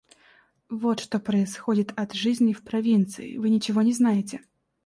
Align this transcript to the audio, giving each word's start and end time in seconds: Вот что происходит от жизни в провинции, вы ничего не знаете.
Вот 0.69 0.99
что 0.99 1.19
происходит 1.19 1.93
от 1.95 2.13
жизни 2.13 2.53
в 2.53 2.63
провинции, 2.63 3.37
вы 3.37 3.51
ничего 3.51 3.83
не 3.83 3.93
знаете. 3.93 4.41